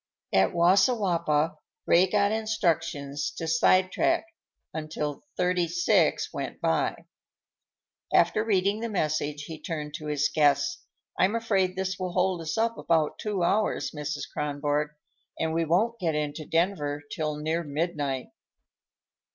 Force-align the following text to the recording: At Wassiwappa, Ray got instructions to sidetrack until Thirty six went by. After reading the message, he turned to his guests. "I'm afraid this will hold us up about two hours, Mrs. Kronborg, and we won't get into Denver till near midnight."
At 0.33 0.51
Wassiwappa, 0.51 1.57
Ray 1.85 2.07
got 2.09 2.31
instructions 2.31 3.29
to 3.37 3.47
sidetrack 3.47 4.25
until 4.73 5.27
Thirty 5.37 5.67
six 5.67 6.33
went 6.33 6.59
by. 6.59 7.05
After 8.11 8.43
reading 8.43 8.79
the 8.79 8.89
message, 8.89 9.43
he 9.43 9.61
turned 9.61 9.93
to 9.97 10.07
his 10.07 10.27
guests. 10.27 10.81
"I'm 11.19 11.35
afraid 11.35 11.75
this 11.75 11.99
will 11.99 12.13
hold 12.13 12.41
us 12.41 12.57
up 12.57 12.79
about 12.79 13.19
two 13.19 13.43
hours, 13.43 13.91
Mrs. 13.91 14.23
Kronborg, 14.33 14.87
and 15.39 15.53
we 15.53 15.65
won't 15.65 15.99
get 15.99 16.15
into 16.15 16.45
Denver 16.47 17.03
till 17.11 17.35
near 17.35 17.63
midnight." 17.63 18.29